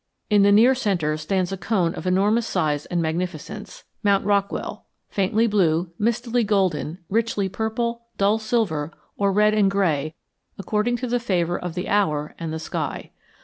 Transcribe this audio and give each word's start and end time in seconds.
In 0.31 0.41
the 0.41 0.51
near 0.51 0.73
centre 0.73 1.15
stands 1.15 1.51
a 1.51 1.57
cone 1.57 1.93
of 1.93 2.07
enormous 2.07 2.47
size 2.47 2.87
and 2.87 3.03
magnificence 3.03 3.83
Mount 4.01 4.25
Rockwell 4.25 4.87
faintly 5.09 5.45
blue, 5.45 5.91
mistily 5.99 6.43
golden, 6.43 6.97
richly 7.07 7.47
purple, 7.47 8.05
dull 8.17 8.39
silver, 8.39 8.91
or 9.15 9.31
red 9.31 9.53
and 9.53 9.69
gray, 9.69 10.15
according 10.57 10.97
to 10.97 11.07
the 11.07 11.19
favor 11.19 11.55
of 11.55 11.75
the 11.75 11.87
hour 11.87 12.33
and 12.39 12.51
the 12.51 12.57
sky. 12.57 13.11